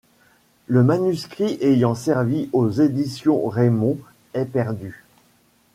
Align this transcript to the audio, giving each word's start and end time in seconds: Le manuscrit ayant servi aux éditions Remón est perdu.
Le 0.65 0.81
manuscrit 0.81 1.59
ayant 1.61 1.93
servi 1.93 2.49
aux 2.53 2.71
éditions 2.71 3.39
Remón 3.47 3.99
est 4.33 4.45
perdu. 4.45 5.05